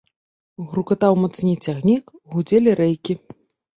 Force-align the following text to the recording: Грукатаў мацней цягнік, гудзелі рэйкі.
Грукатаў 0.71 1.13
мацней 1.23 1.55
цягнік, 1.67 2.05
гудзелі 2.33 2.77
рэйкі. 2.81 3.13